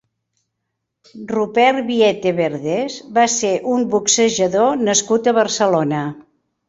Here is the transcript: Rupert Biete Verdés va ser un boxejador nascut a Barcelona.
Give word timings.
Rupert 1.31 1.83
Biete 1.89 2.33
Verdés 2.39 2.95
va 3.19 3.25
ser 3.35 3.51
un 3.75 3.85
boxejador 3.95 4.83
nascut 4.89 5.31
a 5.31 5.35
Barcelona. 5.43 6.01